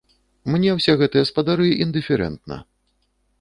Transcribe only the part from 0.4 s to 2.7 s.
Мне ўсе гэтыя спадары індыферэнтна.